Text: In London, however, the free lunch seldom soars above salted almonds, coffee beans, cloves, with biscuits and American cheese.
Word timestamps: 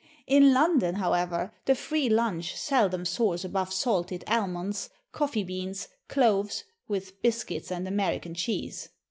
In 0.25 0.51
London, 0.51 0.95
however, 0.95 1.53
the 1.65 1.75
free 1.75 2.09
lunch 2.09 2.55
seldom 2.55 3.05
soars 3.05 3.45
above 3.45 3.71
salted 3.71 4.23
almonds, 4.25 4.89
coffee 5.11 5.43
beans, 5.43 5.89
cloves, 6.07 6.63
with 6.87 7.21
biscuits 7.21 7.69
and 7.71 7.87
American 7.87 8.33
cheese. 8.33 8.89